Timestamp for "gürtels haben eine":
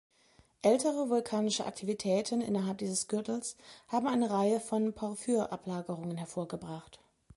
3.07-4.31